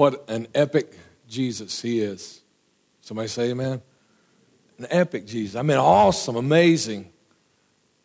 [0.00, 0.94] what an epic
[1.28, 2.40] Jesus he is.
[3.02, 3.82] Somebody say amen?
[4.78, 5.56] An epic Jesus.
[5.56, 7.12] I mean, awesome, amazing.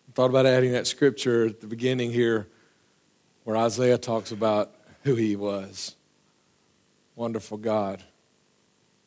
[0.09, 2.49] I thought about adding that scripture at the beginning here
[3.45, 5.95] where Isaiah talks about who he was.
[7.15, 8.03] Wonderful God,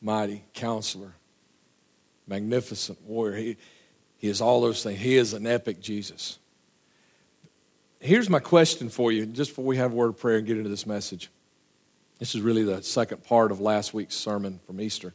[0.01, 1.13] mighty counselor,
[2.25, 3.37] magnificent warrior.
[3.37, 3.57] He,
[4.17, 4.99] he is all those things.
[4.99, 6.39] He is an epic Jesus.
[7.99, 10.57] Here's my question for you, just before we have a word of prayer and get
[10.57, 11.29] into this message.
[12.19, 15.13] This is really the second part of last week's sermon from Easter.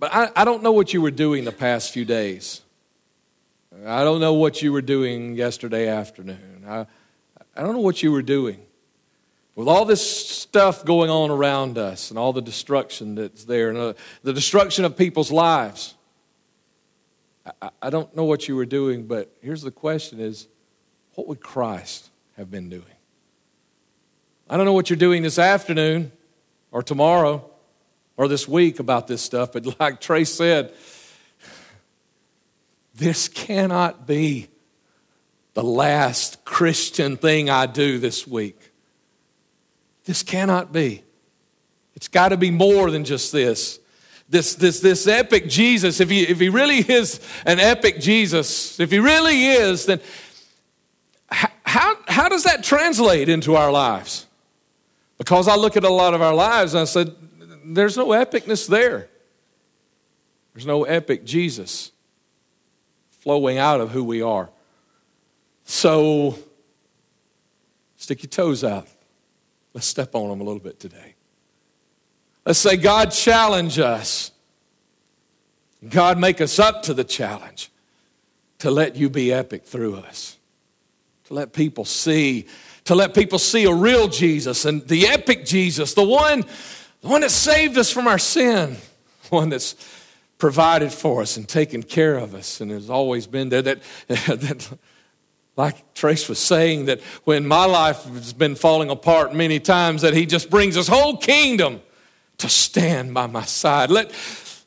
[0.00, 2.62] But I, I don't know what you were doing the past few days.
[3.86, 6.64] I don't know what you were doing yesterday afternoon.
[6.66, 6.86] I,
[7.54, 8.60] I don't know what you were doing.
[9.54, 13.78] With all this stuff going on around us and all the destruction that's there, and
[13.78, 15.94] uh, the destruction of people's lives,
[17.60, 20.48] I, I don't know what you were doing, but here's the question is,
[21.16, 22.84] what would Christ have been doing?
[24.50, 26.12] I don't know what you're doing this afternoon
[26.70, 27.48] or tomorrow
[28.16, 30.72] or this week about this stuff, but like Trey said,
[32.94, 34.48] this cannot be
[35.54, 38.72] the last Christian thing I do this week.
[40.04, 41.02] This cannot be.
[41.94, 43.78] It's got to be more than just this.
[44.28, 48.90] This, this, this epic Jesus, if he, if he really is an epic Jesus, if
[48.90, 50.00] he really is, then
[51.28, 54.27] how, how does that translate into our lives?
[55.18, 57.14] Because I look at a lot of our lives and I said,
[57.64, 59.08] there's no epicness there.
[60.54, 61.92] There's no epic Jesus
[63.10, 64.48] flowing out of who we are.
[65.64, 66.38] So,
[67.96, 68.88] stick your toes out.
[69.74, 71.14] Let's step on them a little bit today.
[72.46, 74.32] Let's say, God, challenge us.
[75.86, 77.70] God, make us up to the challenge
[78.60, 80.37] to let you be epic through us,
[81.28, 82.46] to let people see,
[82.84, 86.40] to let people see a real Jesus and the epic Jesus, the one,
[87.02, 88.78] the one that saved us from our sin,
[89.28, 89.76] one that's
[90.38, 93.60] provided for us and taken care of us and has always been there.
[93.60, 94.78] That, that
[95.54, 100.14] like Trace was saying, that when my life has been falling apart many times, that
[100.14, 101.82] He just brings His whole kingdom
[102.38, 103.90] to stand by my side.
[103.90, 104.14] Let,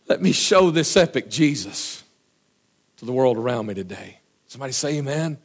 [0.08, 2.04] let me show this epic Jesus
[2.98, 4.20] to the world around me today.
[4.46, 5.40] Somebody say amen.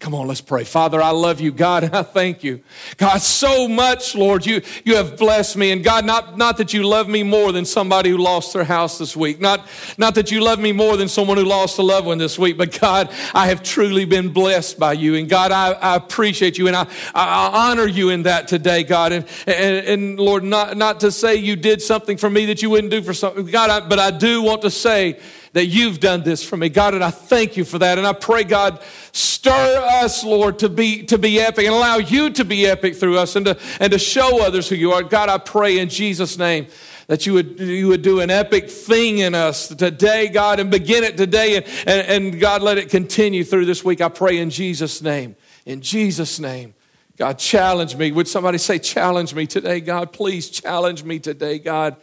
[0.00, 0.64] Come on, let's pray.
[0.64, 1.52] Father, I love you.
[1.52, 2.62] God, I thank you.
[2.96, 5.72] God, so much, Lord, you, you have blessed me.
[5.72, 8.96] And God, not, not that you love me more than somebody who lost their house
[8.96, 9.42] this week.
[9.42, 9.68] Not,
[9.98, 12.56] not that you love me more than someone who lost a loved one this week.
[12.56, 15.16] But God, I have truly been blessed by you.
[15.16, 19.12] And God, I, I appreciate you and I, I honor you in that today, God.
[19.12, 22.70] And, and, and Lord, not, not to say you did something for me that you
[22.70, 25.18] wouldn't do for something, God, I, but I do want to say,
[25.52, 26.68] that you've done this for me.
[26.68, 27.98] God, and I thank you for that.
[27.98, 28.80] And I pray, God,
[29.12, 33.18] stir us, Lord, to be, to be epic and allow you to be epic through
[33.18, 35.02] us and to, and to show others who you are.
[35.02, 36.68] God, I pray in Jesus' name
[37.08, 41.02] that you would, you would do an epic thing in us today, God, and begin
[41.02, 41.56] it today.
[41.56, 44.00] And, and, and God, let it continue through this week.
[44.00, 45.34] I pray in Jesus' name.
[45.66, 46.74] In Jesus' name.
[47.16, 48.12] God, challenge me.
[48.12, 50.12] Would somebody say, challenge me today, God?
[50.12, 51.96] Please challenge me today, God.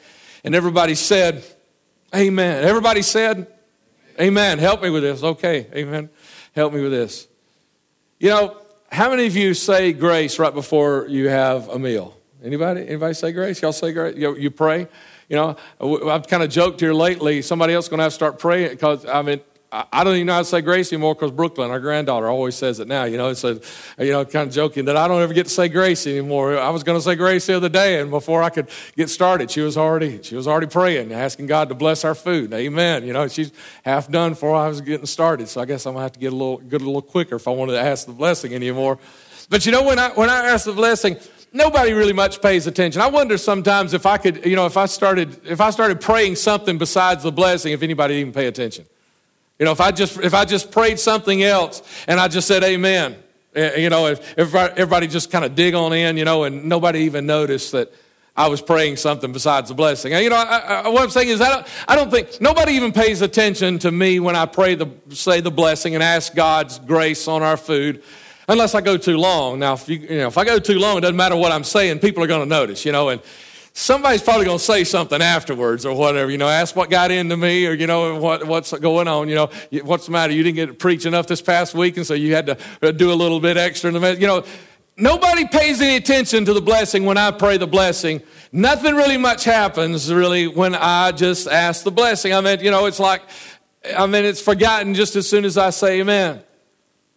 [0.43, 1.43] And everybody said,
[2.15, 2.63] Amen.
[2.63, 3.47] Everybody said,
[4.19, 4.57] Amen.
[4.57, 5.21] Help me with this.
[5.21, 5.67] Okay.
[5.75, 6.09] Amen.
[6.55, 7.27] Help me with this.
[8.19, 8.57] You know,
[8.91, 12.17] how many of you say grace right before you have a meal?
[12.43, 12.87] Anybody?
[12.87, 13.61] Anybody say grace?
[13.61, 14.15] Y'all say grace?
[14.17, 14.87] You, you pray?
[15.29, 15.55] You know,
[16.09, 17.43] I've kind of joked here lately.
[17.43, 20.33] Somebody else going to have to start praying because I mean, I don't even know
[20.33, 23.03] how to say grace anymore because Brooklyn, our granddaughter, always says it now.
[23.03, 23.59] You know, so
[23.99, 26.57] you know, kind of joking that I don't ever get to say grace anymore.
[26.57, 29.51] I was going to say grace the other day, and before I could get started,
[29.51, 32.53] she was already she was already praying, asking God to bless our food.
[32.53, 33.05] Amen.
[33.05, 33.51] You know, she's
[33.83, 35.49] half done before I was getting started.
[35.49, 37.45] So I guess I'm gonna have to get a little get a little quicker if
[37.45, 38.99] I wanted to ask the blessing anymore.
[39.49, 41.17] But you know, when I when I ask the blessing,
[41.51, 43.01] nobody really much pays attention.
[43.01, 46.37] I wonder sometimes if I could, you know, if I started if I started praying
[46.37, 48.85] something besides the blessing, if anybody even pay attention.
[49.59, 52.63] You know, if I just if I just prayed something else and I just said
[52.63, 53.15] amen,
[53.55, 56.99] eh, you know, if everybody just kind of dig on in, you know, and nobody
[56.99, 57.91] even noticed that
[58.35, 60.13] I was praying something besides the blessing.
[60.13, 62.91] You know, I, I, what I'm saying is I don't, I don't think nobody even
[62.91, 67.27] pays attention to me when I pray the say the blessing and ask God's grace
[67.27, 68.03] on our food
[68.47, 69.57] unless I go too long.
[69.57, 71.63] Now, if you, you know, if I go too long, it doesn't matter what I'm
[71.63, 71.97] saying.
[71.97, 73.21] People are going to notice, you know, and
[73.77, 77.37] somebody's probably going to say something afterwards or whatever, you know, ask what got into
[77.37, 79.51] me or, you know, what, what's going on, you know,
[79.83, 80.33] what's the matter?
[80.33, 82.91] You didn't get to preach enough this past week and so you had to uh,
[82.91, 83.93] do a little bit extra.
[83.93, 84.43] In the, you know,
[84.97, 88.23] nobody pays any attention to the blessing when I pray the blessing.
[88.51, 92.33] Nothing really much happens really when I just ask the blessing.
[92.33, 93.21] I mean, you know, it's like,
[93.95, 96.41] I mean, it's forgotten just as soon as I say amen.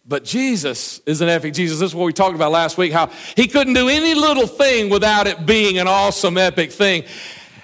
[0.05, 1.79] But Jesus is an epic Jesus.
[1.79, 4.89] This is what we talked about last week how he couldn't do any little thing
[4.89, 7.03] without it being an awesome, epic thing.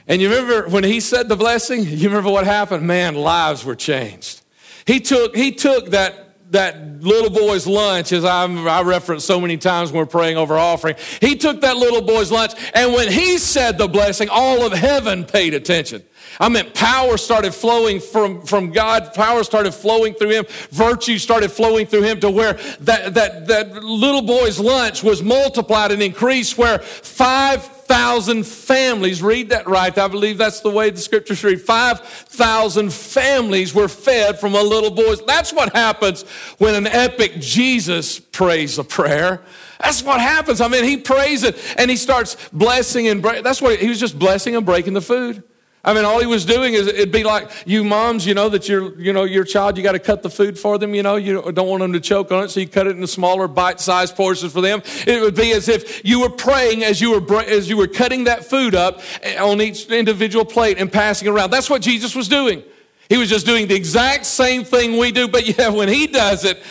[0.08, 1.84] And you remember when he said the blessing?
[1.84, 2.86] You remember what happened?
[2.86, 4.42] Man, lives were changed.
[4.86, 9.58] He took, he took that that little boy's lunch, as i I referenced so many
[9.58, 13.38] times when we're praying over offering, he took that little boy's lunch, and when he
[13.38, 16.04] said the blessing, all of heaven paid attention.
[16.40, 19.14] I meant power started flowing from, from God.
[19.14, 20.46] Power started flowing through him.
[20.70, 25.92] Virtue started flowing through him to where that, that, that little boy's lunch was multiplied
[25.92, 29.98] and increased where 5,000 families, read that right.
[29.98, 31.62] I believe that's the way the scriptures read.
[31.62, 35.24] 5,000 families were fed from a little boy's.
[35.26, 36.24] That's what happens
[36.60, 39.42] when an epic Jesus prays a prayer.
[39.80, 40.62] That's what happens.
[40.62, 44.18] I mean, he prays it and he starts blessing and that's what he was just
[44.18, 45.44] blessing and breaking the food.
[45.84, 48.68] I mean, all he was doing is it'd be like you moms, you know, that
[48.68, 51.16] your, you know, your child, you got to cut the food for them, you know,
[51.16, 54.16] you don't want them to choke on it, so you cut it into smaller bite-sized
[54.16, 54.82] portions for them.
[55.06, 58.26] It would be as if you were praying as you were as you were cutting
[58.26, 61.52] that food up eh, on each individual plate and passing around.
[61.52, 62.64] That's what Jesus was doing.
[63.08, 66.44] He was just doing the exact same thing we do, but yeah, when he does
[66.44, 66.62] it,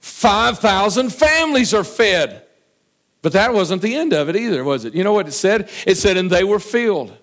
[0.00, 2.42] 5,000 families are fed.
[3.20, 4.94] But that wasn't the end of it either, was it?
[4.94, 5.70] You know what it said?
[5.86, 7.16] It said, and they were filled.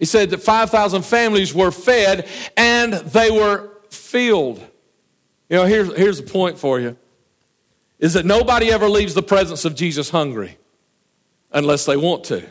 [0.00, 2.26] He said that 5,000 families were fed
[2.56, 4.58] and they were filled.
[5.50, 6.96] You know, here's, here's the point for you
[7.98, 10.56] is that nobody ever leaves the presence of Jesus hungry
[11.52, 12.42] unless they want to.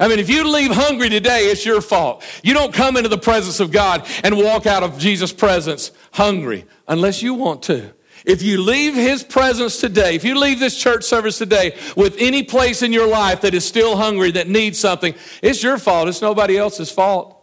[0.00, 2.24] I mean, if you leave hungry today, it's your fault.
[2.42, 6.64] You don't come into the presence of God and walk out of Jesus' presence hungry
[6.88, 7.94] unless you want to.
[8.26, 12.42] If you leave His presence today, if you leave this church service today with any
[12.42, 16.08] place in your life that is still hungry, that needs something, it's your fault.
[16.08, 17.34] It's nobody else's fault.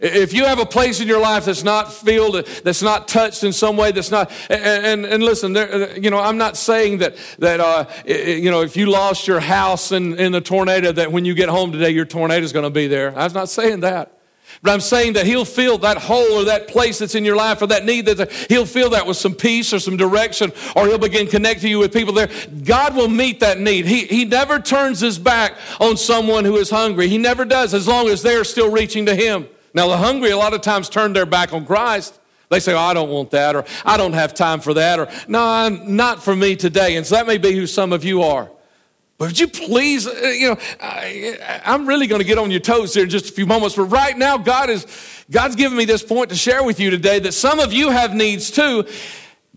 [0.00, 3.52] If you have a place in your life that's not filled, that's not touched in
[3.52, 7.16] some way, that's not, and, and, and listen, there, you know, I'm not saying that,
[7.38, 11.24] that uh, you know, if you lost your house in, in the tornado, that when
[11.24, 13.16] you get home today, your tornado is going to be there.
[13.18, 14.17] I'm not saying that.
[14.62, 17.62] But I'm saying that He'll fill that hole or that place that's in your life
[17.62, 20.98] or that need that He'll fill that with some peace or some direction or He'll
[20.98, 22.28] begin connecting you with people there.
[22.64, 23.86] God will meet that need.
[23.86, 27.08] He, he never turns His back on someone who is hungry.
[27.08, 29.48] He never does as long as they're still reaching to Him.
[29.74, 32.18] Now, the hungry a lot of times turn their back on Christ.
[32.48, 35.08] They say, oh, I don't want that, or I don't have time for that, or
[35.28, 36.96] no, I'm not for me today.
[36.96, 38.50] And so that may be who some of you are.
[39.18, 42.60] But would you please, uh, you know, I, am really going to get on your
[42.60, 43.74] toes here in just a few moments.
[43.74, 44.86] But right now, God is,
[45.28, 48.14] God's given me this point to share with you today that some of you have
[48.14, 48.86] needs too.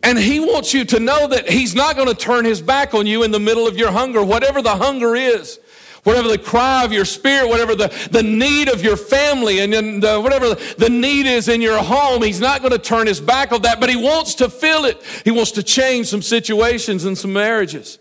[0.02, 3.06] And He wants you to know that He's not going to turn His back on
[3.06, 5.60] you in the middle of your hunger, whatever the hunger is.
[6.04, 9.72] Whatever the cry of your spirit, whatever the, the need of your family, and
[10.02, 13.52] the, whatever the need is in your home, he's not going to turn his back
[13.52, 15.00] on that, but he wants to fill it.
[15.24, 18.00] He wants to change some situations and some marriages.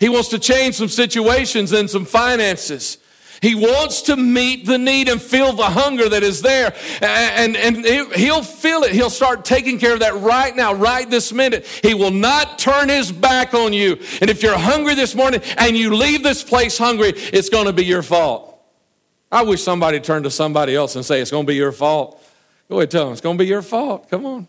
[0.00, 2.98] He wants to change some situations and some finances.
[3.42, 6.74] He wants to meet the need and feel the hunger that is there.
[7.00, 8.92] And, and he'll feel it.
[8.92, 11.66] He'll start taking care of that right now, right this minute.
[11.82, 13.98] He will not turn his back on you.
[14.20, 17.72] And if you're hungry this morning and you leave this place hungry, it's going to
[17.72, 18.46] be your fault.
[19.32, 22.22] I wish somebody turned to somebody else and say, It's going to be your fault.
[22.68, 24.10] Go ahead, tell them, It's going to be your fault.
[24.10, 24.48] Come on.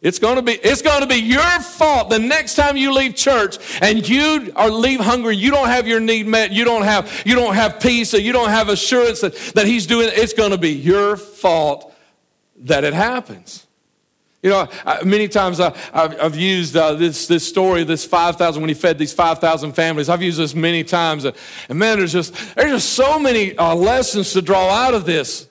[0.00, 3.16] It's going to be it's going to be your fault the next time you leave
[3.16, 7.22] church and you are leave hungry, you don't have your need met, you don't have
[7.26, 10.52] you don't have peace, or you don't have assurance that, that he's doing it's going
[10.52, 11.92] to be your fault
[12.60, 13.66] that it happens.
[14.40, 14.68] You know,
[15.04, 19.12] many times I, have used uh, this, this story, this 5,000, when he fed these
[19.12, 20.08] 5,000 families.
[20.08, 21.24] I've used this many times.
[21.24, 21.34] And
[21.70, 25.47] man, there's just, there's just so many uh, lessons to draw out of this.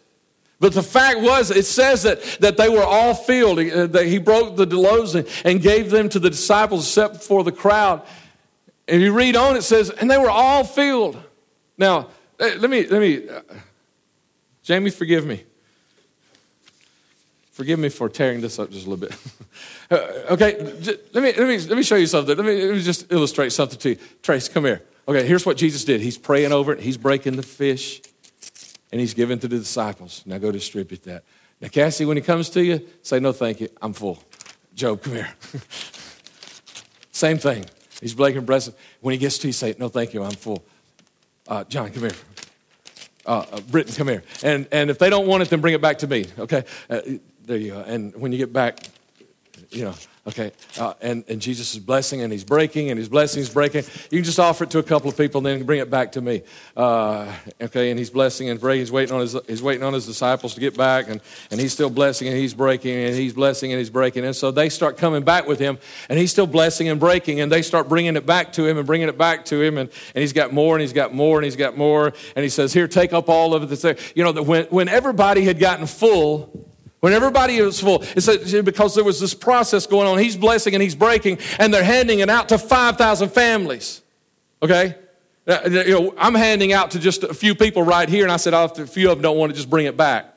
[0.59, 3.59] But the fact was, it says that, that they were all filled.
[3.59, 7.51] Uh, that he broke the loaves and, gave them to the disciples except before the
[7.51, 8.01] crowd.
[8.87, 11.21] And you read on, it says, and they were all filled.
[11.77, 12.09] Now,
[12.39, 13.41] uh, let me, let me, uh,
[14.63, 15.43] Jamie, forgive me.
[17.51, 19.17] Forgive me for tearing this up just a little bit.
[19.91, 20.59] uh, okay,
[21.13, 22.35] let me, let, me, let me show you something.
[22.35, 23.97] Let me, let me just illustrate something to you.
[24.21, 24.83] Trace, come here.
[25.07, 26.01] Okay, here's what Jesus did.
[26.01, 26.79] He's praying over it.
[26.79, 28.01] He's breaking the fish
[28.91, 30.23] and he's given to the disciples.
[30.25, 31.23] Now go distribute that.
[31.59, 33.69] Now, Cassie, when he comes to you, say, No, thank you.
[33.81, 34.23] I'm full.
[34.75, 35.33] Job, come here.
[37.11, 37.65] Same thing.
[37.99, 38.71] He's breaking breast.
[39.01, 40.23] When he gets to you, say, No, thank you.
[40.23, 40.63] I'm full.
[41.47, 42.11] Uh, John, come here.
[43.25, 44.23] Uh, uh, Britton, come here.
[44.43, 46.63] And, and if they don't want it, then bring it back to me, okay?
[46.89, 47.01] Uh,
[47.43, 47.81] there you go.
[47.81, 48.79] And when you get back,
[49.69, 49.93] you know,
[50.27, 50.51] okay.
[50.79, 53.83] Uh, and, and Jesus is blessing and he's breaking and his blessing is breaking.
[54.09, 56.13] You can just offer it to a couple of people and then bring it back
[56.13, 56.43] to me.
[56.75, 58.81] Uh, okay, and he's blessing and breaking.
[58.81, 61.21] He's waiting on his, he's waiting on his disciples to get back and,
[61.51, 64.23] and he's still blessing and he's breaking and he's blessing and he's breaking.
[64.25, 65.77] And so they start coming back with him
[66.09, 68.87] and he's still blessing and breaking and they start bringing it back to him and
[68.87, 71.45] bringing it back to him and, and he's got more and he's got more and
[71.45, 72.13] he's got more.
[72.35, 74.13] And he says, here, take up all of it.
[74.15, 79.03] You know, when, when everybody had gotten full, when everybody was full, it's because there
[79.03, 80.17] was this process going on.
[80.17, 84.01] He's blessing and he's breaking, and they're handing it out to 5,000 families.
[84.63, 84.95] Okay?
[85.47, 88.37] Uh, you know, I'm handing out to just a few people right here, and I
[88.37, 90.33] said, oh, a few of them don't want to just bring it back.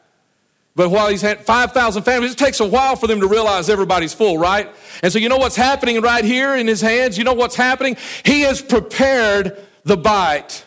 [0.77, 4.15] But while he's had 5,000 families, it takes a while for them to realize everybody's
[4.15, 4.69] full, right?
[5.03, 7.19] And so, you know what's happening right here in his hands?
[7.19, 7.97] You know what's happening?
[8.25, 10.65] He has prepared the bite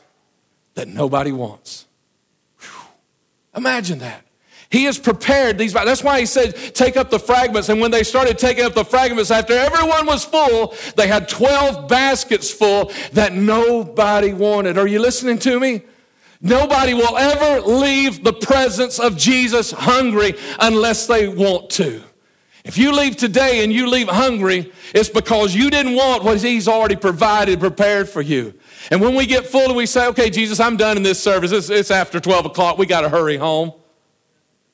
[0.73, 1.85] that nobody wants.
[2.59, 2.87] Whew.
[3.55, 4.25] Imagine that.
[4.73, 5.71] He has prepared these.
[5.71, 7.69] That's why he said, take up the fragments.
[7.69, 11.87] And when they started taking up the fragments, after everyone was full, they had 12
[11.87, 14.79] baskets full that nobody wanted.
[14.79, 15.83] Are you listening to me?
[16.41, 22.01] Nobody will ever leave the presence of Jesus hungry unless they want to.
[22.65, 26.67] If you leave today and you leave hungry, it's because you didn't want what He's
[26.67, 28.55] already provided, prepared for you.
[28.89, 31.51] And when we get full and we say, okay, Jesus, I'm done in this service,
[31.51, 33.73] it's, it's after 12 o'clock, we got to hurry home.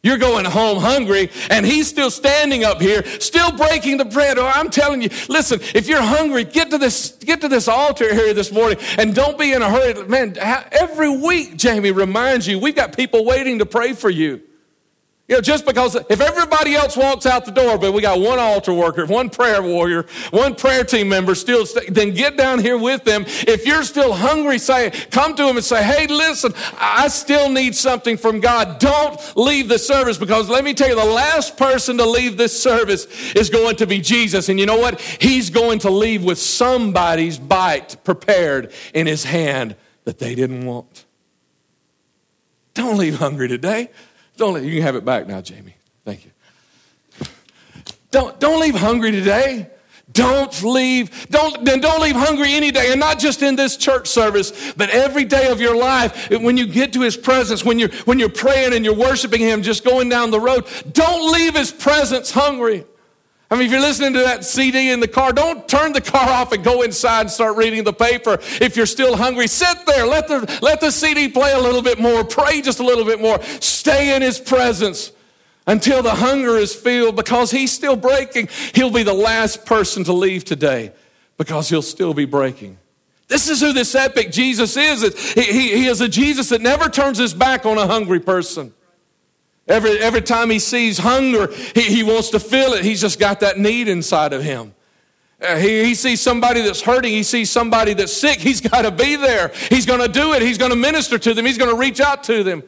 [0.02, 4.38] You're going home hungry, and he's still standing up here, still breaking the bread.
[4.38, 8.14] Oh, I'm telling you, listen, if you're hungry, get to this, get to this altar
[8.14, 10.02] here this morning, and don't be in a hurry.
[10.08, 14.42] Man, every week, Jamie reminds you, we've got people waiting to pray for you.
[15.30, 18.40] You know, just because if everybody else walks out the door, but we got one
[18.40, 23.04] altar worker, one prayer warrior, one prayer team member still, then get down here with
[23.04, 23.26] them.
[23.28, 27.76] If you're still hungry, say, come to them and say, hey, listen, I still need
[27.76, 28.80] something from God.
[28.80, 32.60] Don't leave the service because let me tell you, the last person to leave this
[32.60, 33.06] service
[33.36, 34.50] is going to be Jesus.
[34.50, 35.00] And you know what?
[35.00, 41.06] He's going to leave with somebody's bite prepared in his hand that they didn't want.
[42.74, 43.92] Don't leave hungry today.
[44.40, 45.76] Don't let, you can have it back now, Jamie.
[46.06, 46.32] Thank you.
[48.10, 49.68] Don't, don't leave hungry today.
[50.14, 54.74] Don't leave, don't, don't leave hungry any day, and not just in this church service,
[54.78, 56.30] but every day of your life.
[56.32, 59.62] When you get to His presence, when you're, when you're praying and you're worshiping Him,
[59.62, 62.86] just going down the road, don't leave His presence hungry.
[63.52, 66.30] I mean, if you're listening to that CD in the car, don't turn the car
[66.30, 68.38] off and go inside and start reading the paper.
[68.62, 70.06] If you're still hungry, sit there.
[70.06, 72.24] Let the, let the CD play a little bit more.
[72.24, 73.42] Pray just a little bit more.
[73.60, 75.12] Stay in His presence
[75.66, 78.50] until the hunger is filled because He's still breaking.
[78.76, 80.92] He'll be the last person to leave today
[81.40, 82.78] because He'll still be breaking.
[83.30, 85.34] This is who this epic Jesus is.
[85.34, 88.74] He, he, he is a Jesus that never turns his back on a hungry person.
[89.70, 92.84] Every, every time he sees hunger, he, he wants to fill it.
[92.84, 94.74] He's just got that need inside of him.
[95.42, 97.14] Uh, he, he sees somebody that's hurting.
[97.14, 98.40] He sees somebody that's sick.
[98.40, 99.52] He's got to be there.
[99.70, 100.42] He's going to do it.
[100.42, 101.46] He's going to minister to them.
[101.46, 102.64] He's going to reach out to them.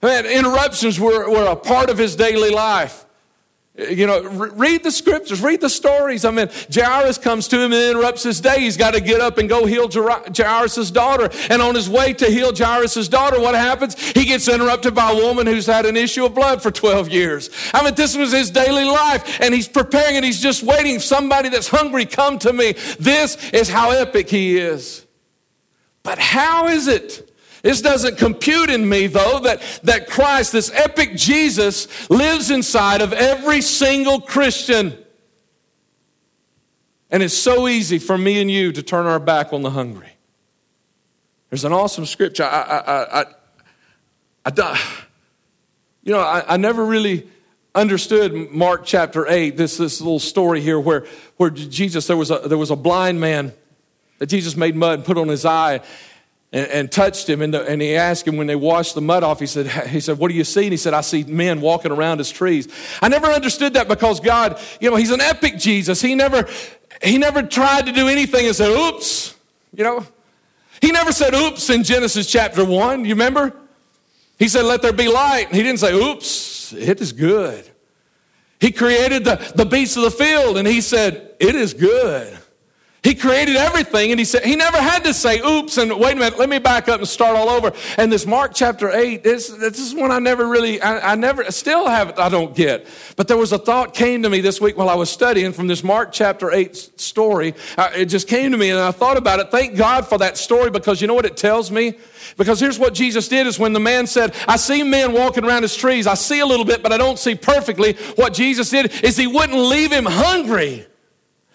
[0.00, 3.04] Man, interruptions were, were a part of his daily life.
[3.76, 6.24] You know, read the scriptures, read the stories.
[6.24, 8.60] I mean, Jairus comes to him and interrupts his day.
[8.60, 11.28] He's got to get up and go heal Jairus' daughter.
[11.50, 14.00] And on his way to heal Jairus' daughter, what happens?
[14.12, 17.50] He gets interrupted by a woman who's had an issue of blood for 12 years.
[17.72, 19.40] I mean, this was his daily life.
[19.40, 21.00] And he's preparing and he's just waiting.
[21.00, 22.74] Somebody that's hungry, come to me.
[23.00, 25.04] This is how epic he is.
[26.04, 27.33] But how is it
[27.64, 33.14] this doesn't compute in me, though, that, that Christ, this epic Jesus, lives inside of
[33.14, 34.94] every single Christian.
[37.10, 40.10] And it's so easy for me and you to turn our back on the hungry.
[41.48, 42.44] There's an awesome scripture.
[42.44, 43.24] I, I, I,
[44.44, 44.80] I,
[46.02, 47.26] you know, I, I never really
[47.74, 51.06] understood Mark chapter 8, this, this little story here where,
[51.38, 53.54] where Jesus, there was, a, there was a blind man
[54.18, 55.80] that Jesus made mud and put on his eye
[56.54, 57.42] and, and touched him.
[57.42, 60.00] And, the, and, he asked him when they washed the mud off, he said, he
[60.00, 60.62] said, What do you see?
[60.62, 62.68] And he said, I see men walking around as trees.
[63.02, 66.00] I never understood that because God, you know, he's an epic Jesus.
[66.00, 66.48] He never,
[67.02, 69.34] he never tried to do anything and said, Oops,
[69.74, 70.06] you know.
[70.80, 73.04] He never said oops in Genesis chapter 1.
[73.04, 73.54] You remember?
[74.38, 75.46] He said, Let there be light.
[75.48, 77.68] And he didn't say, Oops, it is good.
[78.60, 82.38] He created the, the beasts of the field and he said, It is good.
[83.04, 86.16] He created everything and he said, he never had to say, oops, and wait a
[86.16, 87.70] minute, let me back up and start all over.
[87.98, 91.44] And this Mark chapter 8, this, this is one I never really, I, I never,
[91.50, 92.86] still have, I don't get.
[93.16, 95.66] But there was a thought came to me this week while I was studying from
[95.66, 97.54] this Mark chapter 8 story.
[97.76, 99.50] Uh, it just came to me and I thought about it.
[99.50, 101.98] Thank God for that story because you know what it tells me?
[102.38, 105.60] Because here's what Jesus did is when the man said, I see men walking around
[105.60, 106.06] his trees.
[106.06, 107.96] I see a little bit, but I don't see perfectly.
[108.16, 110.86] What Jesus did is he wouldn't leave him hungry.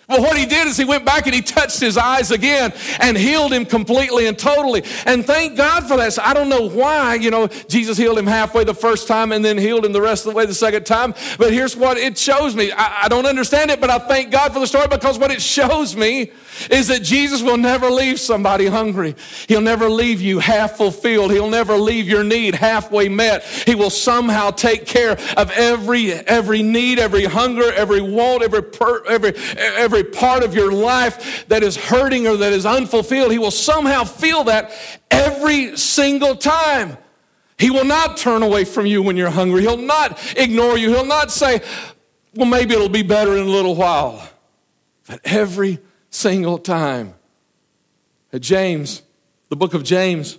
[0.09, 3.15] Well, what he did is he went back and he touched his eyes again and
[3.15, 4.83] healed him completely and totally.
[5.05, 6.13] And thank God for that.
[6.13, 9.45] So I don't know why, you know, Jesus healed him halfway the first time and
[9.45, 11.13] then healed him the rest of the way the second time.
[11.37, 12.71] But here's what it shows me.
[12.71, 15.43] I, I don't understand it, but I thank God for the story because what it
[15.43, 16.31] shows me
[16.71, 19.15] is that Jesus will never leave somebody hungry.
[19.47, 21.31] He'll never leave you half fulfilled.
[21.31, 23.43] He'll never leave your need halfway met.
[23.43, 29.05] He will somehow take care of every, every need, every hunger, every want, every, per,
[29.05, 33.31] every, every part of your life that is hurting or that is unfulfilled.
[33.31, 34.71] He will somehow feel that
[35.11, 36.97] every single time.
[37.57, 39.63] He will not turn away from you when you're hungry.
[39.63, 40.89] He'll not ignore you.
[40.89, 41.61] He'll not say,
[42.33, 44.27] well, maybe it'll be better in a little while.
[45.07, 45.79] But every
[46.09, 47.15] single time.
[48.39, 49.01] James,
[49.49, 50.37] the book of James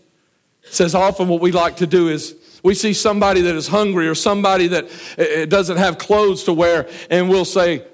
[0.63, 4.15] says often what we like to do is we see somebody that is hungry or
[4.15, 4.85] somebody that
[5.19, 7.85] eh, eh, doesn't have clothes to wear, and we'll say,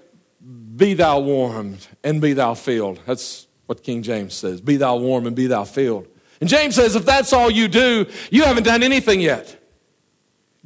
[0.76, 3.00] Be thou warmed and be thou filled.
[3.06, 6.06] That's what King James says Be thou warm and be thou filled.
[6.40, 9.62] And James says, If that's all you do, you haven't done anything yet.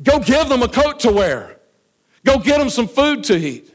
[0.02, 1.58] Go give them a coat to wear,
[2.24, 3.72] go get them some food to eat.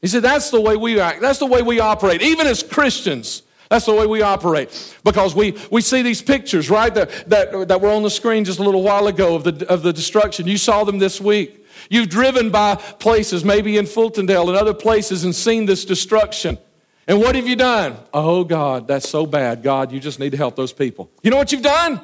[0.00, 1.20] He said, That's the way we act.
[1.20, 2.22] That's the way we operate.
[2.22, 4.96] Even as Christians, that's the way we operate.
[5.04, 8.60] Because we, we see these pictures, right, that, that, that were on the screen just
[8.60, 10.46] a little while ago of the, of the destruction.
[10.46, 11.66] You saw them this week.
[11.90, 16.58] You've driven by places, maybe in Fultondale and other places, and seen this destruction.
[17.06, 17.96] And what have you done?
[18.12, 19.62] Oh, God, that's so bad.
[19.62, 21.10] God, you just need to help those people.
[21.22, 22.00] You know what you've done?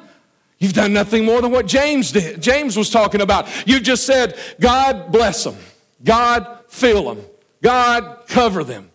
[0.57, 2.41] You've done nothing more than what James did.
[2.41, 3.47] James was talking about.
[3.67, 5.57] You just said, God bless them.
[6.03, 7.25] God fill them.
[7.61, 8.89] God, cover them.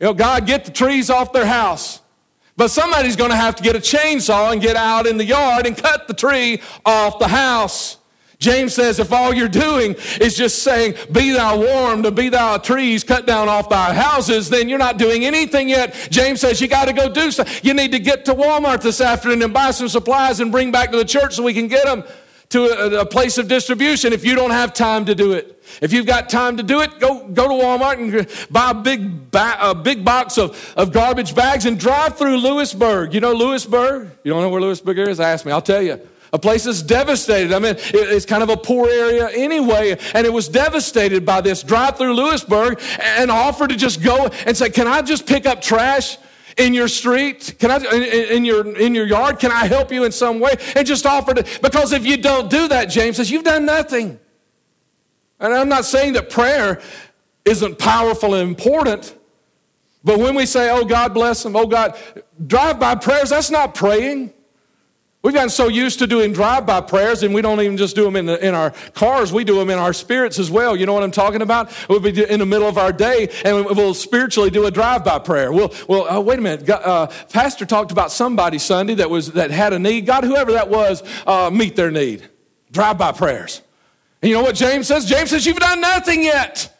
[0.00, 2.00] You know, God, get the trees off their house.
[2.56, 5.66] But somebody's going to have to get a chainsaw and get out in the yard
[5.66, 7.96] and cut the tree off the house.
[8.40, 12.56] James says, if all you're doing is just saying, Be thou warmed and be thou
[12.56, 16.08] trees cut down off thy houses, then you're not doing anything yet.
[16.10, 17.54] James says, You got to go do something.
[17.62, 20.90] You need to get to Walmart this afternoon and buy some supplies and bring back
[20.90, 22.02] to the church so we can get them
[22.48, 25.62] to a, a place of distribution if you don't have time to do it.
[25.82, 29.30] If you've got time to do it, go, go to Walmart and buy a big,
[29.30, 33.12] ba- a big box of, of garbage bags and drive through Lewisburg.
[33.12, 34.10] You know Lewisburg?
[34.24, 35.20] You don't know where Lewisburg is?
[35.20, 36.00] Ask me, I'll tell you.
[36.32, 37.52] A place that's devastated.
[37.52, 41.62] I mean, it's kind of a poor area anyway, and it was devastated by this.
[41.62, 45.60] Drive through Lewisburg and offer to just go and say, Can I just pick up
[45.60, 46.18] trash?
[46.56, 47.56] in your street?
[47.58, 49.38] Can I in your in your yard?
[49.38, 50.54] Can I help you in some way?
[50.76, 54.18] And just offer to because if you don't do that, James says you've done nothing.
[55.38, 56.80] And I'm not saying that prayer
[57.44, 59.16] isn't powerful and important,
[60.04, 61.96] but when we say, "Oh God bless them," "Oh God,"
[62.46, 64.32] drive-by prayers, that's not praying.
[65.22, 68.16] We've gotten so used to doing drive-by prayers, and we don't even just do them
[68.16, 69.34] in, the, in our cars.
[69.34, 70.74] We do them in our spirits as well.
[70.74, 71.70] You know what I'm talking about?
[71.90, 75.52] We'll be in the middle of our day, and we'll spiritually do a drive-by prayer.
[75.52, 76.70] We'll, well, oh, wait a minute.
[76.70, 80.06] Uh, Pastor talked about somebody Sunday that was that had a need.
[80.06, 82.26] God, whoever that was, uh, meet their need.
[82.72, 83.60] Drive-by prayers.
[84.22, 85.04] And you know what James says?
[85.04, 86.74] James says you've done nothing yet.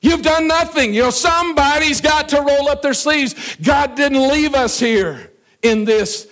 [0.00, 0.94] You've done nothing.
[0.94, 3.56] You know, somebody's got to roll up their sleeves.
[3.56, 5.30] God didn't leave us here
[5.62, 6.26] in this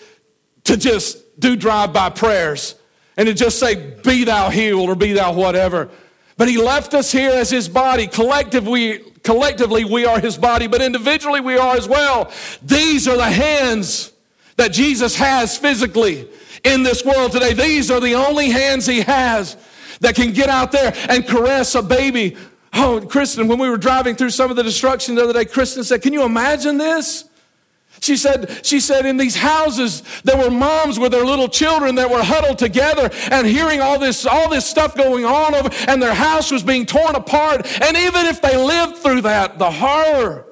[0.64, 2.74] to just do drive by prayers
[3.16, 5.90] and to just say, Be thou healed or be thou whatever.
[6.36, 8.06] But he left us here as his body.
[8.06, 12.32] Collectively, collectively, we are his body, but individually, we are as well.
[12.62, 14.12] These are the hands
[14.56, 16.28] that Jesus has physically
[16.64, 17.52] in this world today.
[17.52, 19.56] These are the only hands he has
[20.00, 22.36] that can get out there and caress a baby.
[22.72, 25.84] Oh, Kristen, when we were driving through some of the destruction the other day, Kristen
[25.84, 27.24] said, Can you imagine this?
[28.00, 32.10] She said, she said, in these houses, there were moms with their little children that
[32.10, 36.14] were huddled together and hearing all this, all this stuff going on, over, and their
[36.14, 37.66] house was being torn apart.
[37.80, 40.44] And even if they lived through that, the horror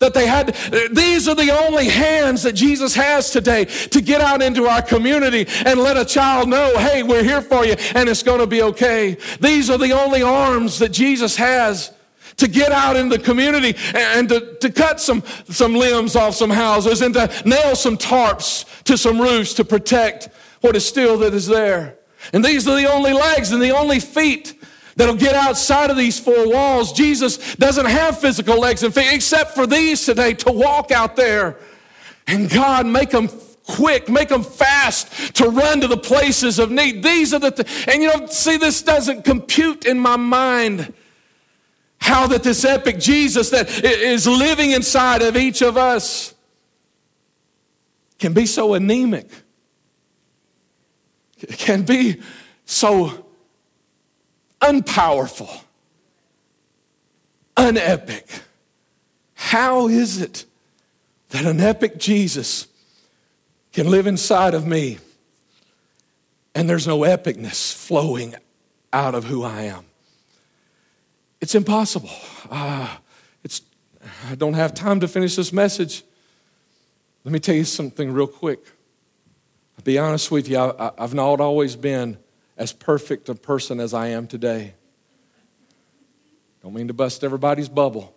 [0.00, 0.54] that they had,
[0.92, 5.46] these are the only hands that Jesus has today to get out into our community
[5.64, 8.62] and let a child know, hey, we're here for you and it's going to be
[8.62, 9.16] okay.
[9.40, 11.92] These are the only arms that Jesus has
[12.42, 16.50] to get out in the community and to, to cut some, some limbs off some
[16.50, 20.28] houses and to nail some tarps to some roofs to protect
[20.60, 21.96] what is still that is there.
[22.32, 24.60] And these are the only legs and the only feet
[24.96, 26.92] that'll get outside of these four walls.
[26.92, 31.58] Jesus doesn't have physical legs and feet except for these today to walk out there.
[32.26, 33.28] And God, make them
[33.68, 37.04] quick, make them fast to run to the places of need.
[37.04, 40.92] These are the, th- and you know, see, this doesn't compute in my mind
[42.02, 46.34] how that this epic Jesus that is living inside of each of us
[48.18, 49.30] can be so anemic,
[51.58, 52.20] can be
[52.64, 53.24] so
[54.60, 55.62] unpowerful,
[57.56, 58.42] unepic.
[59.34, 60.44] How is it
[61.28, 62.66] that an epic Jesus
[63.72, 64.98] can live inside of me
[66.52, 68.34] and there's no epicness flowing
[68.92, 69.84] out of who I am?
[71.42, 72.08] It's impossible.
[72.48, 72.88] Uh,
[73.42, 73.62] it's,
[74.30, 76.04] I don't have time to finish this message.
[77.24, 78.64] Let me tell you something real quick.
[79.76, 82.16] I'll be honest with you, I, I've not always been
[82.56, 84.74] as perfect a person as I am today.
[86.62, 88.14] Don't mean to bust everybody's bubble.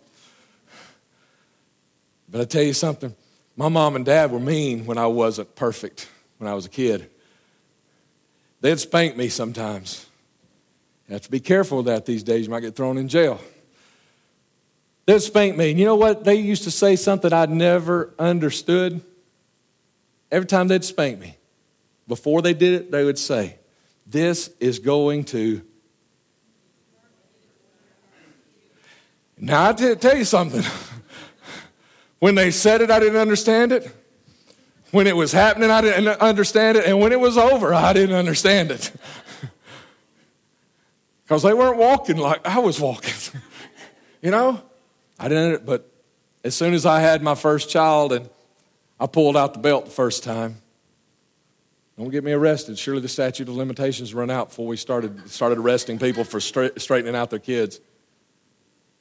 [2.28, 3.12] But I tell you something,
[3.56, 6.08] my mom and dad were mean when I wasn't perfect
[6.38, 7.10] when I was a kid.
[8.60, 10.05] They'd spank me sometimes.
[11.08, 12.46] You have to be careful of that these days.
[12.46, 13.40] You might get thrown in jail.
[15.06, 15.70] They'd spank me.
[15.70, 16.24] And you know what?
[16.24, 19.00] They used to say something I'd never understood.
[20.32, 21.36] Every time they'd spank me,
[22.08, 23.56] before they did it, they would say,
[24.06, 25.62] This is going to.
[29.38, 30.64] Now, I tell you something.
[32.18, 33.94] when they said it, I didn't understand it.
[34.90, 36.86] When it was happening, I didn't understand it.
[36.86, 38.92] And when it was over, I didn't understand it.
[41.26, 43.14] because they weren't walking like I was walking.
[44.22, 44.62] you know,
[45.18, 45.66] I didn't.
[45.66, 45.90] But
[46.44, 48.30] as soon as I had my first child and
[49.00, 50.62] I pulled out the belt the first time,
[51.98, 52.78] don't get me arrested.
[52.78, 56.80] Surely the statute of limitations run out before we started started arresting people for straight,
[56.80, 57.80] straightening out their kids.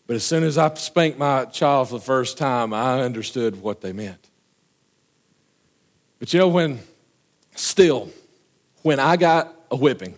[0.08, 3.82] But as soon as I spanked my child for the first time, I understood what
[3.82, 4.30] they meant.
[6.20, 6.80] But you know, when
[7.56, 8.10] still,
[8.82, 10.16] when I got a whipping,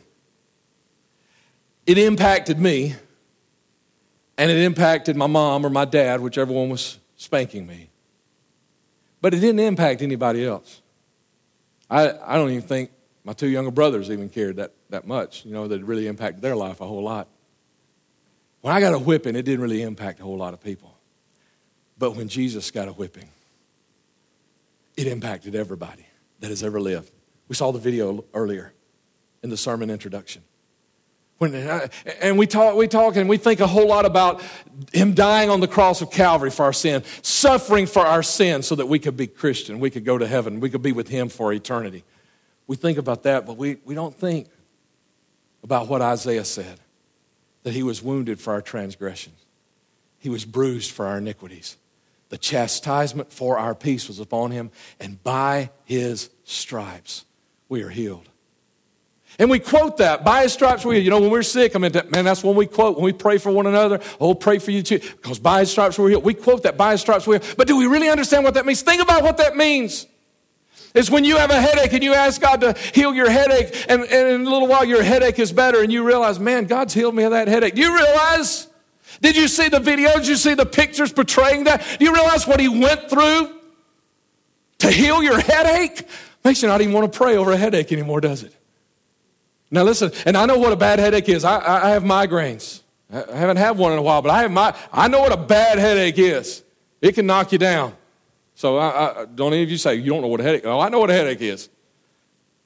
[1.87, 2.95] it impacted me,
[4.37, 7.89] and it impacted my mom or my dad, whichever one was spanking me.
[9.21, 10.81] But it didn't impact anybody else.
[11.89, 12.91] I, I don't even think
[13.23, 16.41] my two younger brothers even cared that, that much, you know, that it really impacted
[16.41, 17.29] their life a whole lot.
[18.61, 20.93] When I got a whipping, it didn't really impact a whole lot of people.
[21.97, 23.29] But when Jesus got a whipping,
[24.97, 26.05] it impacted everybody
[26.41, 27.11] that has ever lived.
[27.47, 28.73] We saw the video earlier
[29.41, 30.43] in the sermon introduction.
[31.37, 31.87] When, uh,
[32.19, 34.41] and we talk, we talk and we think a whole lot about
[34.91, 38.75] him dying on the cross of Calvary for our sin, suffering for our sin so
[38.75, 41.29] that we could be Christian, we could go to heaven, we could be with him
[41.29, 42.03] for eternity.
[42.65, 44.47] We think about that, but we, we don't think
[45.63, 46.79] about what Isaiah said
[47.63, 49.45] that he was wounded for our transgressions,
[50.17, 51.77] he was bruised for our iniquities.
[52.29, 57.23] The chastisement for our peace was upon him, and by his stripes
[57.69, 58.27] we are healed.
[59.39, 61.91] And we quote that, by his stripes we, you know, when we're sick, I mean,
[62.09, 64.81] man, that's when we quote, when we pray for one another, oh, pray for you
[64.81, 66.23] too, because by his stripes we're healed.
[66.23, 67.55] We quote that, by his stripes we're healed.
[67.55, 68.81] But do we really understand what that means?
[68.81, 70.07] Think about what that means.
[70.95, 74.01] It's when you have a headache and you ask God to heal your headache, and,
[74.01, 77.13] and in a little while your headache is better, and you realize, man, God's healed
[77.13, 77.75] me of that headache.
[77.75, 78.67] Do you realize?
[79.21, 80.15] Did you see the videos?
[80.15, 81.85] Did you see the pictures portraying that?
[81.99, 83.55] Do you realize what he went through
[84.79, 86.07] to heal your headache?
[86.43, 88.55] Makes you not even want to pray over a headache anymore, does it?
[89.69, 91.43] Now, listen, and I know what a bad headache is.
[91.43, 92.81] I, I have migraines.
[93.11, 95.37] I haven't had one in a while, but I, have my, I know what a
[95.37, 96.63] bad headache is.
[97.01, 97.95] It can knock you down.
[98.55, 100.79] So I, I, don't any of you say, you don't know what a headache Oh,
[100.79, 101.69] I know what a headache is.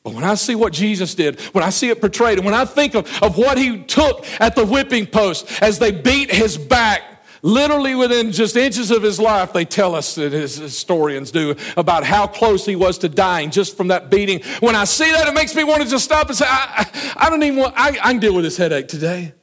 [0.04, 2.66] But when I see what Jesus did, when I see it portrayed, and when I
[2.66, 7.04] think of, of what he took at the whipping post as they beat his back,
[7.44, 12.04] Literally within just inches of his life, they tell us that his historians do about
[12.04, 14.42] how close he was to dying just from that beating.
[14.60, 16.86] When I see that, it makes me want to just stop and say, I,
[17.18, 19.34] I, I don't even want, I, I can deal with this headache today.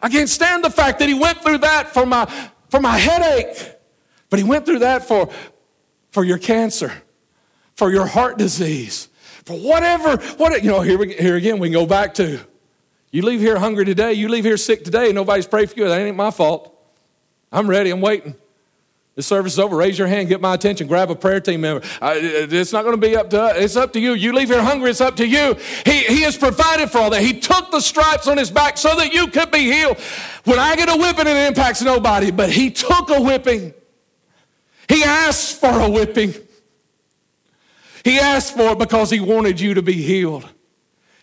[0.00, 2.26] I can't stand the fact that he went through that for my,
[2.70, 3.76] for my headache.
[4.30, 5.30] But he went through that for,
[6.10, 6.92] for your cancer,
[7.74, 9.08] for your heart disease,
[9.44, 12.40] for whatever, what, you know, here, we, here again, we can go back to,
[13.10, 16.00] you leave here hungry today, you leave here sick today, nobody's prayed for you, that
[16.00, 16.70] ain't my fault.
[17.52, 17.90] I'm ready.
[17.90, 18.34] I'm waiting.
[19.14, 19.76] The service is over.
[19.76, 21.86] Raise your hand, get my attention, grab a prayer team member.
[22.00, 23.56] It's not going to be up to us.
[23.58, 24.14] It's up to you.
[24.14, 25.54] You leave here hungry, it's up to you.
[25.84, 27.20] He, he has provided for all that.
[27.20, 29.98] He took the stripes on his back so that you could be healed.
[30.44, 33.74] When I get a whipping, it impacts nobody, but he took a whipping.
[34.88, 36.34] He asked for a whipping.
[38.04, 40.48] He asked for it because he wanted you to be healed.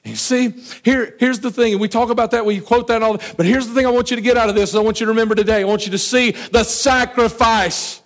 [0.03, 3.17] You see, here, here's the thing, and we talk about that, we quote that all,
[3.35, 5.05] but here's the thing I want you to get out of this, I want you
[5.05, 5.61] to remember today.
[5.61, 8.01] I want you to see the sacrifice.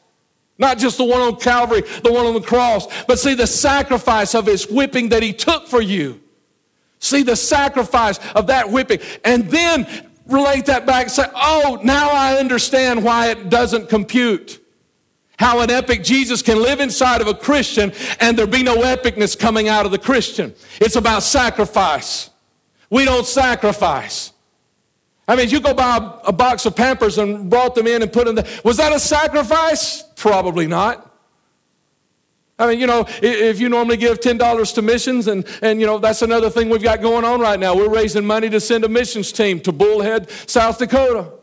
[0.57, 4.35] Not just the one on Calvary, the one on the cross, but see the sacrifice
[4.35, 6.19] of his whipping that he took for you.
[6.99, 8.99] See the sacrifice of that whipping.
[9.23, 9.87] And then
[10.27, 14.62] relate that back and say, oh, now I understand why it doesn't compute.
[15.43, 19.37] How an epic Jesus can live inside of a Christian and there be no epicness
[19.37, 20.53] coming out of the Christian.
[20.79, 22.29] It's about sacrifice.
[22.89, 24.31] We don't sacrifice.
[25.27, 28.13] I mean, you go buy a, a box of Pampers and brought them in and
[28.13, 28.47] put them there.
[28.63, 30.03] Was that a sacrifice?
[30.15, 31.13] Probably not.
[32.57, 35.97] I mean, you know, if you normally give $10 to missions, and, and, you know,
[35.97, 37.75] that's another thing we've got going on right now.
[37.75, 41.33] We're raising money to send a missions team to Bullhead, South Dakota.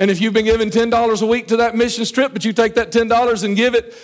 [0.00, 2.74] And if you've been giving $10 a week to that mission trip, but you take
[2.74, 3.94] that $10 and give it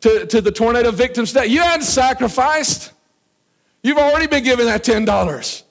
[0.00, 2.92] to, to the tornado victims today, you hadn't sacrificed.
[3.80, 5.62] You've already been given that $10.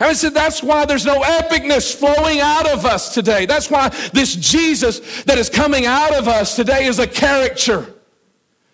[0.00, 3.44] And I said, that's why there's no epicness flowing out of us today.
[3.44, 7.92] That's why this Jesus that is coming out of us today is a caricature.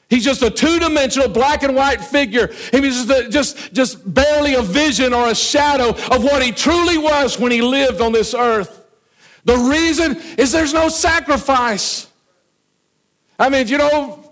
[0.08, 2.48] He's just a two-dimensional black and white figure.
[2.70, 6.98] He's just, a, just, just barely a vision or a shadow of what he truly
[6.98, 8.81] was when he lived on this earth.
[9.44, 12.06] The reason is there's no sacrifice.
[13.38, 14.22] I mean, you know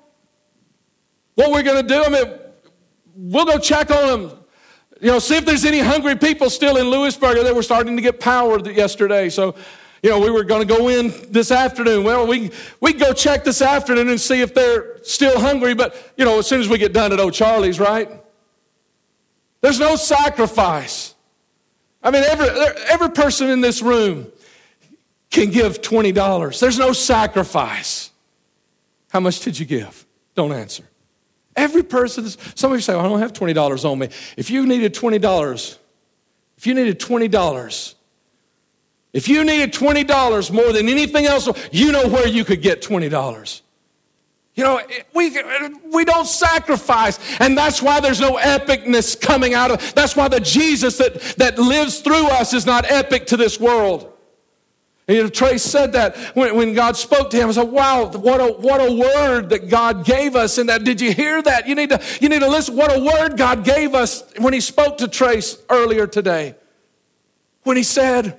[1.35, 2.05] what we're going to do?
[2.05, 2.39] I mean,
[3.15, 4.39] we'll go check on them.
[5.01, 7.43] You know, see if there's any hungry people still in Lewisburg.
[7.43, 9.31] They were starting to get power yesterday.
[9.31, 9.55] So,
[10.03, 12.05] you know, we were going to go in this afternoon.
[12.05, 15.75] Well, we we go check this afternoon and see if they're still hungry.
[15.75, 18.11] But you know, as soon as we get done at O'Charley's, right?
[19.63, 21.15] There's no sacrifice.
[22.03, 22.49] I mean, every
[22.91, 24.31] every person in this room
[25.31, 26.61] can give $20.
[26.61, 28.11] There's no sacrifice.
[29.11, 30.07] How much did you give?
[30.35, 30.85] Don't answer.
[31.57, 34.09] Every person, some of you say, well, I don't have $20 on me.
[34.37, 35.79] If you needed $20,
[36.57, 37.95] if you needed $20,
[39.13, 43.63] if you needed $20 more than anything else, you know where you could get $20.
[44.55, 44.81] You know,
[45.15, 45.37] we,
[45.93, 49.95] we don't sacrifice, and that's why there's no epicness coming out of.
[49.95, 54.10] That's why the Jesus that, that lives through us is not epic to this world.
[55.11, 57.49] And you know, Trace said that when, when God spoke to him.
[57.49, 60.57] I said, wow, what a, what a word that God gave us.
[60.57, 61.67] And that, did you hear that?
[61.67, 62.77] You need, to, you need to listen.
[62.77, 66.55] What a word God gave us when he spoke to Trace earlier today.
[67.65, 68.39] When he said,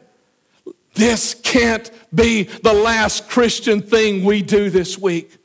[0.94, 5.40] this can't be the last Christian thing we do this week.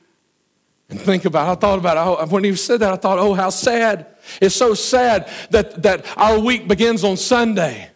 [0.91, 1.51] And think about it.
[1.51, 2.23] I thought about it.
[2.23, 4.07] Oh, when he said that, I thought, oh, how sad.
[4.41, 7.91] It's so sad that, that our week begins on Sunday.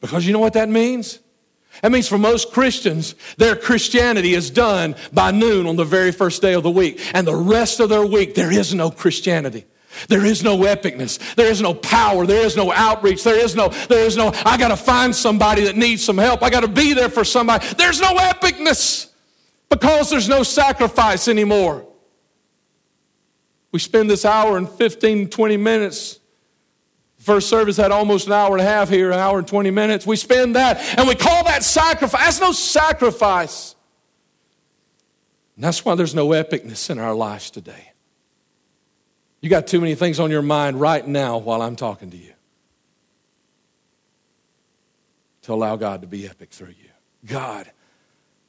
[0.00, 1.18] Because you know what that means?
[1.82, 6.42] That means for most Christians, their Christianity is done by noon on the very first
[6.42, 7.00] day of the week.
[7.14, 9.64] And the rest of their week, there is no Christianity.
[10.08, 11.34] There is no epicness.
[11.34, 12.26] There is no power.
[12.26, 13.24] There is no outreach.
[13.24, 16.42] There is no, there is no, I got to find somebody that needs some help.
[16.42, 17.66] I got to be there for somebody.
[17.74, 19.10] There's no epicness
[19.68, 21.86] because there's no sacrifice anymore.
[23.72, 26.20] We spend this hour and 15, 20 minutes
[27.18, 30.06] First service had almost an hour and a half here, an hour and 20 minutes.
[30.06, 32.20] We spend that and we call that sacrifice.
[32.22, 33.74] That's no sacrifice.
[35.56, 37.92] And that's why there's no epicness in our lives today.
[39.40, 42.32] You got too many things on your mind right now while I'm talking to you
[45.42, 46.90] to allow God to be epic through you.
[47.24, 47.70] God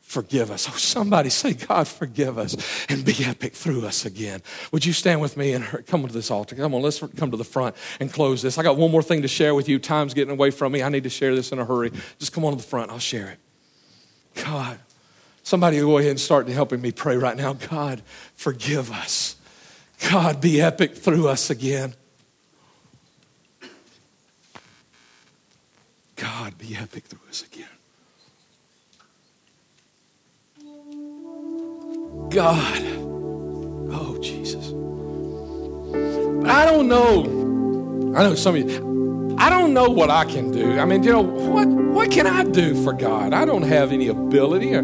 [0.09, 0.67] forgive us.
[0.67, 2.57] Oh, somebody say, God, forgive us
[2.89, 4.41] and be epic through us again.
[4.71, 6.55] Would you stand with me and come to this altar?
[6.55, 8.57] Come on, let's come to the front and close this.
[8.57, 9.77] I got one more thing to share with you.
[9.77, 10.81] Time's getting away from me.
[10.81, 11.91] I need to share this in a hurry.
[12.17, 12.89] Just come on to the front.
[12.89, 14.43] I'll share it.
[14.43, 14.79] God,
[15.43, 17.53] somebody go ahead and start helping me pray right now.
[17.53, 18.01] God,
[18.33, 19.35] forgive us.
[20.09, 21.93] God, be epic through us again.
[26.15, 27.67] God, be epic through us again.
[32.29, 32.81] God.
[33.91, 34.67] Oh, Jesus.
[36.47, 38.13] I don't know.
[38.15, 39.35] I know some of you.
[39.39, 40.77] I don't know what I can do.
[40.79, 43.33] I mean, you know, what, what can I do for God?
[43.33, 44.75] I don't have any ability.
[44.75, 44.81] Or,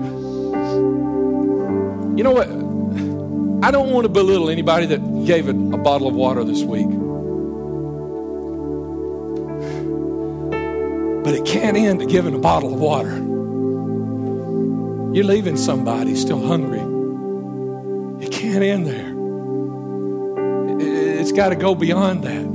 [2.15, 2.47] you know what?
[3.63, 6.88] I don't want to belittle anybody that gave it a bottle of water this week.
[11.23, 13.15] But it can't end to giving a bottle of water.
[15.15, 16.74] You're leaving somebody still hungry.
[18.56, 19.12] Can't end there.
[21.20, 22.46] It's got to go beyond that.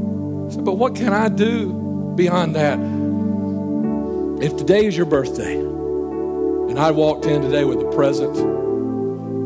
[0.64, 2.78] But what can I do beyond that?
[4.42, 8.34] If today is your birthday and I walked in today with a present,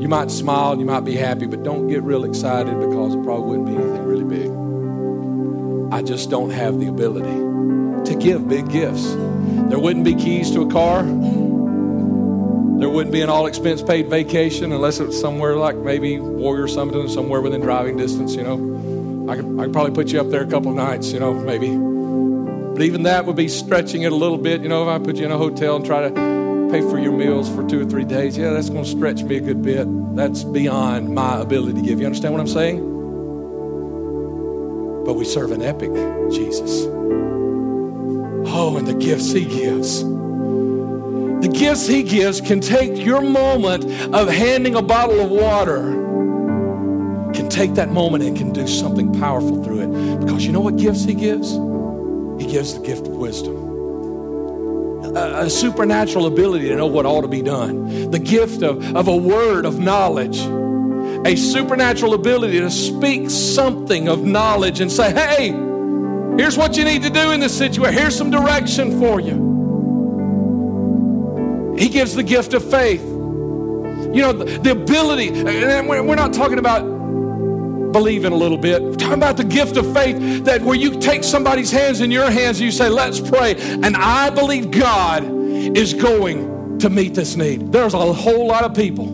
[0.01, 3.59] you might smile, you might be happy, but don't get real excited because it probably
[3.59, 5.93] wouldn't be anything really big.
[5.93, 7.35] I just don't have the ability
[8.09, 9.13] to give big gifts.
[9.13, 11.03] There wouldn't be keys to a car.
[12.85, 17.09] There wouldn't be an all expense paid vacation unless it's somewhere like maybe Warrior Summit,
[17.09, 19.27] somewhere within driving distance, you know.
[19.27, 21.69] I could, I could probably put you up there a couple nights, you know, maybe.
[21.69, 24.61] But even that would be stretching it a little bit.
[24.61, 27.13] You know, if I put you in a hotel and try to pay for your
[27.13, 29.87] meals for two or three days, yeah, that's going to stretch me a good bit.
[30.15, 32.01] That's beyond my ability to give.
[32.01, 32.81] You understand what I'm saying?
[35.07, 35.91] But we serve an epic
[36.31, 36.85] Jesus.
[38.47, 40.05] Oh, and the gifts he gives.
[41.45, 45.93] The gifts he gives can take your moment of handing a bottle of water,
[47.35, 50.21] can take that moment and can do something powerful through it.
[50.21, 51.51] Because you know what gifts he gives?
[52.43, 53.57] He gives the gift of wisdom.
[55.15, 58.11] A, supernatural ability to know what ought to be done.
[58.11, 60.39] The gift of, of a word of knowledge.
[61.27, 65.49] A supernatural ability to speak something of knowledge and say, hey,
[66.39, 67.99] here's what you need to do in this situation.
[67.99, 69.54] Here's some direction for you.
[71.79, 73.03] He gives the gift of faith.
[73.03, 76.83] You know, the, ability, and we're not talking about
[77.93, 78.83] believing a little bit.
[78.83, 82.31] We're talking about the gift of faith that where you take somebody's hands in your
[82.31, 83.55] hands and you say, let's pray.
[83.57, 87.73] And I believe God is going to meet this need.
[87.73, 89.07] There's a whole lot of people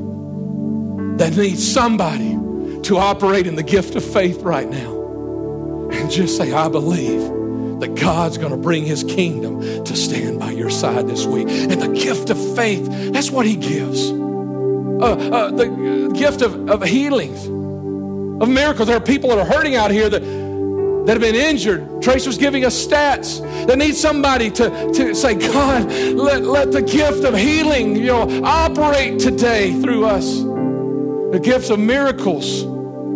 [1.16, 2.36] that need somebody
[2.82, 5.88] to operate in the gift of faith right now.
[5.92, 7.39] And just say, I believe
[7.80, 11.48] that God's going to bring his kingdom to stand by your side this week.
[11.48, 14.10] And the gift of faith, that's what he gives.
[14.10, 17.46] Uh, uh, the gift of, of healings,
[18.42, 18.88] of miracles.
[18.88, 22.02] There are people that are hurting out here that, that have been injured.
[22.02, 26.82] Trace was giving us stats that need somebody to, to say, God, let, let the
[26.82, 30.40] gift of healing you know, operate today through us.
[31.32, 32.64] The gifts of miracles.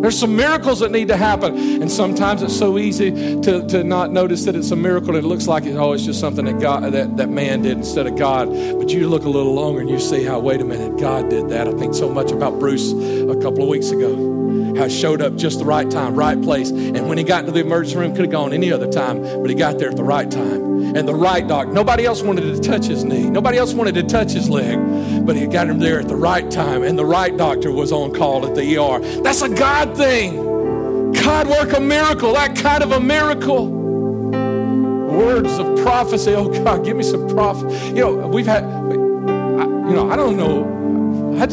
[0.04, 1.80] There's some miracles that need to happen.
[1.80, 5.16] And sometimes it's so easy to, to not notice that it's a miracle.
[5.16, 8.14] It looks like, oh, it's just something that, God, that, that man did instead of
[8.18, 8.50] God.
[8.50, 11.48] But you look a little longer and you see how, wait a minute, God did
[11.48, 11.68] that.
[11.68, 14.43] I think so much about Bruce a couple of weeks ago.
[14.84, 16.68] How showed up just the right time, right place.
[16.68, 19.48] And when he got into the emergency room, could have gone any other time, but
[19.48, 21.72] he got there at the right time and the right doctor.
[21.72, 23.30] Nobody else wanted to touch his knee.
[23.30, 24.78] Nobody else wanted to touch his leg,
[25.24, 28.12] but he got him there at the right time, and the right doctor was on
[28.12, 28.98] call at the ER.
[29.22, 31.12] That's a God thing.
[31.14, 33.68] God work a miracle, that kind of a miracle.
[33.70, 36.34] Words of prophecy.
[36.34, 37.72] Oh God, give me some prophet.
[37.86, 38.64] You know, we've had.
[38.84, 41.40] You know, I don't know.
[41.40, 41.46] I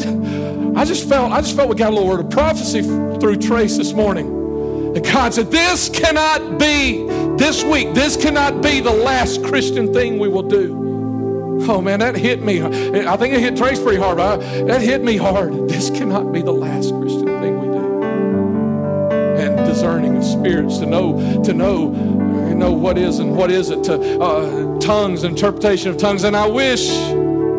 [0.74, 1.32] I just felt.
[1.32, 4.26] I just felt we got a little word of prophecy through Trace this morning.
[4.96, 7.06] And God said, This cannot be
[7.36, 11.60] this week, this cannot be the last Christian thing we will do.
[11.68, 12.62] Oh man, that hit me.
[12.62, 15.68] I think it hit Trace pretty hard, but that hit me hard.
[15.68, 18.02] This cannot be the last Christian thing we do.
[19.40, 21.92] And discerning of spirits to know, to know,
[22.48, 26.24] you know what is and what isn't, to uh, tongues, interpretation of tongues.
[26.24, 26.90] And I wish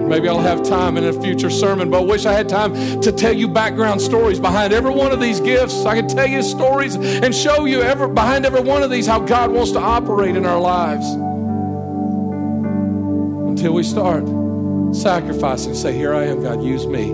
[0.07, 3.11] Maybe I'll have time in a future sermon, but I wish I had time to
[3.11, 5.85] tell you background stories behind every one of these gifts.
[5.85, 9.19] I could tell you stories and show you every, behind every one of these how
[9.19, 11.05] God wants to operate in our lives.
[13.49, 14.25] Until we start
[14.95, 17.05] sacrificing, say, Here I am, God, use me.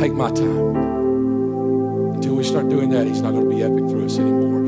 [0.00, 0.76] Take my time.
[2.14, 4.58] Until we start doing that, He's not going to be epic through us anymore.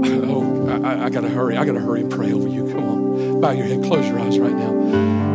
[0.30, 1.56] Oh, I, I got to hurry.
[1.56, 2.70] I got to hurry and pray over you.
[2.72, 3.40] Come on.
[3.40, 3.82] Bow your head.
[3.84, 5.29] Close your eyes right now.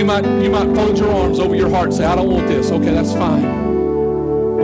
[0.00, 2.48] You might, you might fold your arms over your heart and say, I don't want
[2.48, 2.70] this.
[2.70, 3.42] Okay, that's fine.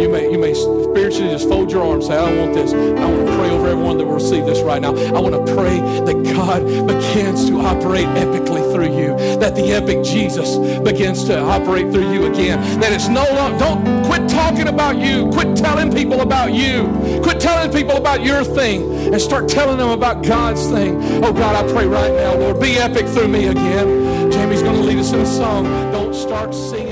[0.00, 2.72] You may, you may spiritually just fold your arms and say, I don't want this.
[2.72, 4.94] I want to pray over everyone that will receive this right now.
[4.94, 9.14] I want to pray that God begins to operate epically through you.
[9.38, 12.80] That the epic Jesus begins to operate through you again.
[12.80, 15.28] That it's no longer, don't quit talking about you.
[15.32, 16.86] Quit telling people about you.
[17.22, 20.96] Quit telling people about your thing and start telling them about God's thing.
[21.22, 24.05] Oh God, I pray right now, Lord, be epic through me again.
[24.86, 25.64] Lead us in a song.
[25.90, 26.85] Don't start singing